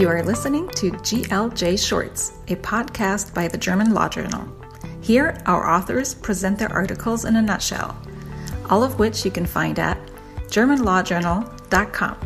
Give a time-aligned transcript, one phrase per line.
[0.00, 4.48] You are listening to GLJ Shorts, a podcast by the German Law Journal.
[5.02, 7.94] Here, our authors present their articles in a nutshell,
[8.70, 9.98] all of which you can find at
[10.46, 12.16] germanlawjournal.com.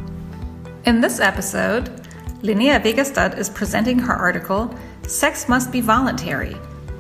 [0.87, 1.87] In this episode,
[2.45, 4.72] Linnea Wegerstad is presenting her article,
[5.02, 6.56] Sex Must Be Voluntary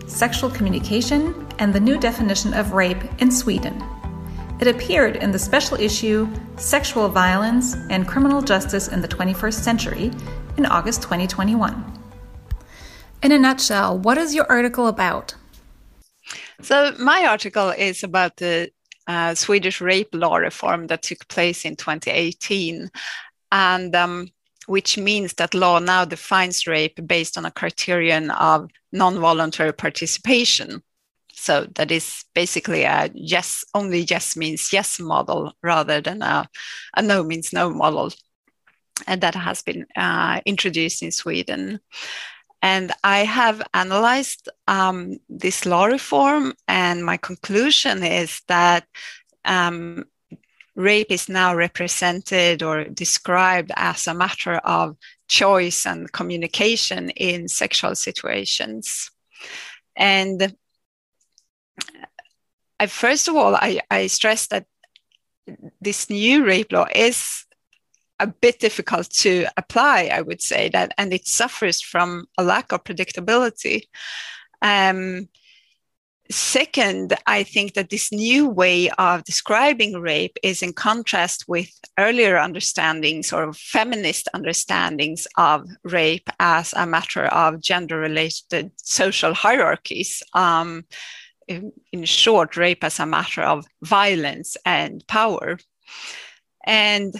[0.08, 3.80] Sexual Communication and the New Definition of Rape in Sweden.
[4.60, 10.10] It appeared in the special issue Sexual Violence and Criminal Justice in the 21st Century
[10.56, 12.00] in August 2021.
[13.22, 15.34] In a nutshell, what is your article about?
[16.62, 18.70] So, my article is about the
[19.06, 22.90] uh, Swedish rape law reform that took place in 2018,
[23.52, 24.28] and um,
[24.66, 30.82] which means that law now defines rape based on a criterion of non voluntary participation.
[31.32, 36.48] So that is basically a yes, only yes means yes model rather than a,
[36.96, 38.12] a no means no model.
[39.06, 41.80] And that has been uh, introduced in Sweden.
[42.62, 48.86] And I have analyzed um, this law reform, and my conclusion is that
[49.44, 50.04] um,
[50.74, 54.96] rape is now represented or described as a matter of
[55.28, 59.10] choice and communication in sexual situations.
[59.96, 60.56] And
[62.80, 64.66] I, first of all, I, I stress that
[65.80, 67.43] this new rape law is
[68.20, 72.72] a bit difficult to apply, I would say that, and it suffers from a lack
[72.72, 73.82] of predictability.
[74.62, 75.28] Um,
[76.30, 82.38] second, I think that this new way of describing rape is in contrast with earlier
[82.38, 90.22] understandings or feminist understandings of rape as a matter of gender related social hierarchies.
[90.32, 90.84] Um,
[91.46, 95.58] in, in short, rape as a matter of violence and power.
[96.66, 97.14] And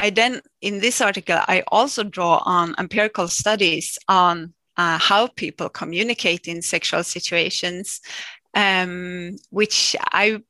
[0.00, 5.68] I then, in this article, I also draw on empirical studies on uh, how people
[5.68, 8.00] communicate in sexual situations,
[8.54, 10.42] um, which I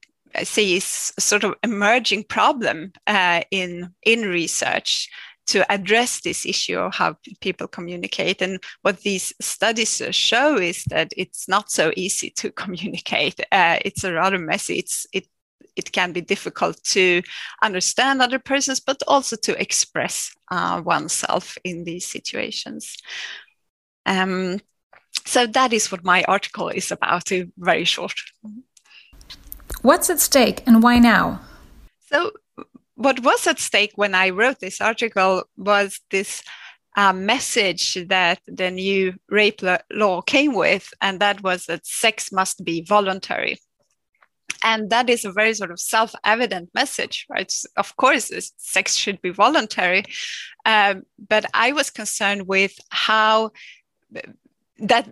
[0.45, 5.09] see is a sort of emerging problem uh, in in research
[5.49, 8.41] to address this issue of how people communicate.
[8.41, 13.41] And what these studies show is that it's not so easy to communicate.
[13.51, 14.79] Uh, it's a rather messy.
[14.79, 15.27] It's it
[15.81, 17.23] it can be difficult to
[17.63, 20.15] understand other persons, but also to express
[20.51, 22.83] uh, oneself in these situations.
[24.07, 24.61] Um,
[25.27, 28.15] so that is what my article is about, in very short.
[29.83, 31.41] What's at stake and why now?
[32.11, 32.33] So
[32.95, 36.43] what was at stake when I wrote this article was this
[36.97, 42.65] uh, message that the new rape law came with, and that was that sex must
[42.65, 43.59] be voluntary.
[44.63, 47.53] And that is a very sort of self evident message, right?
[47.77, 50.05] Of course, sex should be voluntary.
[50.67, 53.53] Um, but I was concerned with how
[54.79, 55.09] that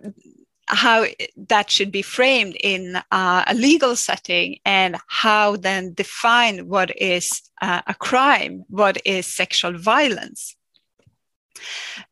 [0.67, 1.05] how
[1.35, 7.41] that should be framed in uh, a legal setting and how then define what is
[7.61, 10.55] uh, a crime, what is sexual violence.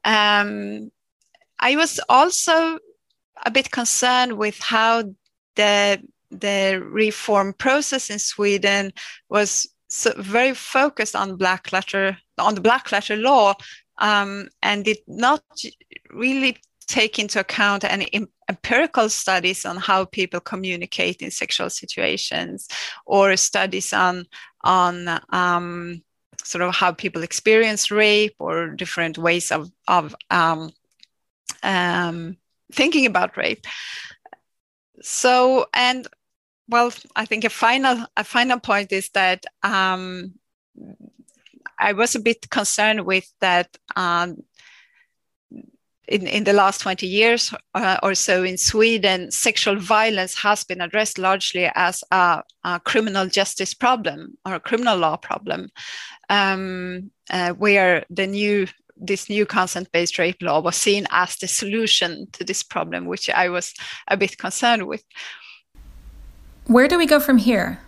[0.03, 0.91] Um,
[1.59, 2.79] I was also
[3.45, 5.03] a bit concerned with how
[5.55, 8.91] the the reform process in Sweden
[9.29, 13.53] was so very focused on black letter on the black letter law
[13.99, 15.43] um, and did not
[16.11, 16.57] really
[16.87, 18.09] take into account any
[18.49, 22.67] empirical studies on how people communicate in sexual situations
[23.05, 24.25] or studies on
[24.63, 26.01] on um,
[26.43, 30.71] sort of how people experience rape or different ways of of um,
[31.63, 32.37] um,
[32.71, 33.65] thinking about rape.
[35.01, 36.07] So and
[36.69, 40.33] well, I think a final a final point is that um,
[41.79, 44.43] I was a bit concerned with that um,
[46.07, 50.81] in, in the last 20 years uh, or so in Sweden, sexual violence has been
[50.81, 55.69] addressed largely as a, a criminal justice problem or a criminal law problem,
[56.29, 58.67] um, uh, where the new
[58.99, 63.49] this new consent-based rape law was seen as the solution to this problem, which I
[63.49, 63.75] was
[64.07, 65.03] a bit concerned with.
[66.67, 67.79] Where do we go from here?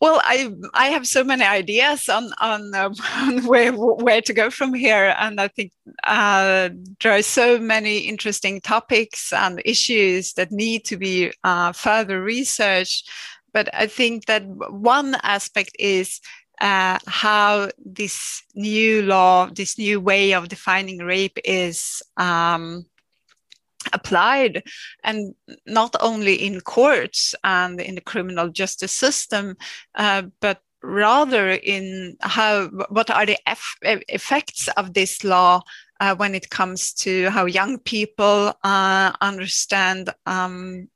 [0.00, 4.50] Well, I I have so many ideas on on, uh, on where where to go
[4.50, 5.72] from here, and I think
[6.04, 12.20] uh, there are so many interesting topics and issues that need to be uh, further
[12.20, 13.08] researched.
[13.52, 16.20] But I think that one aspect is
[16.60, 22.86] uh, how this new law, this new way of defining rape is um,
[23.92, 24.62] applied
[25.04, 25.34] and
[25.66, 29.56] not only in courts and in the criminal justice system
[29.96, 35.60] uh, but rather in how what are the eff- effects of this law
[36.00, 40.88] uh, when it comes to how young people uh, understand um,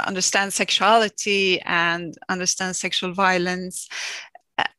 [0.00, 3.88] understand sexuality and understand sexual violence.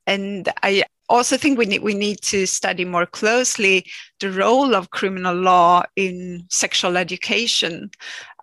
[0.08, 3.86] And I also think we need we need to study more closely
[4.20, 7.90] the role of criminal law in sexual education,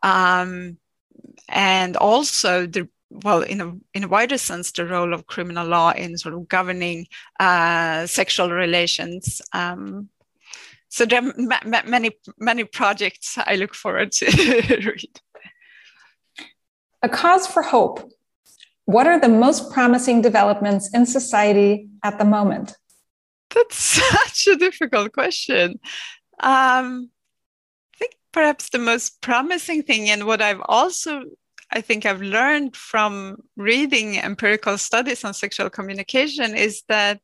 [0.02, 0.76] um,
[1.48, 5.92] and also the well, in a in a wider sense, the role of criminal law
[5.92, 7.06] in sort of governing
[7.40, 9.40] uh, sexual relations.
[9.52, 10.08] Um,
[10.88, 14.26] so there are ma- ma- many many projects I look forward to
[14.84, 15.20] read.
[17.02, 18.10] A cause for hope.
[18.86, 22.76] What are the most promising developments in society at the moment?
[23.54, 25.78] That's such a difficult question.
[26.40, 27.10] Um,
[27.94, 31.22] I think perhaps the most promising thing, and what I've also
[31.72, 37.20] I think I've learned from reading empirical studies on sexual communication is that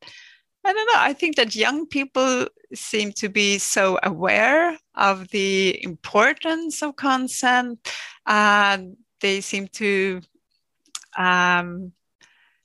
[0.65, 0.99] I don't know.
[0.99, 7.89] I think that young people seem to be so aware of the importance of consent.
[8.25, 10.21] and they seem to
[11.17, 11.91] um,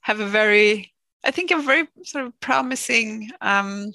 [0.01, 0.93] have a very,
[1.25, 3.93] I think, a very sort of promising um,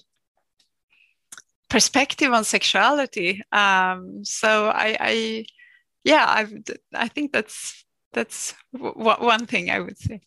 [1.70, 3.42] perspective on sexuality.
[3.52, 5.46] Um, so I, I,
[6.04, 6.54] yeah, I've,
[6.94, 7.84] I think that's
[8.14, 10.22] that's w- one thing I would say.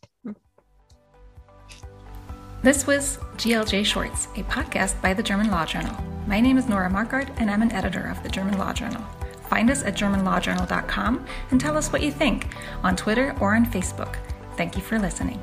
[2.62, 5.96] This was GLJ Shorts, a podcast by the German Law Journal.
[6.26, 9.04] My name is Nora Markard, and I'm an editor of the German Law Journal.
[9.48, 12.48] Find us at germanlawjournal.com and tell us what you think
[12.82, 14.16] on Twitter or on Facebook.
[14.56, 15.40] Thank you for listening.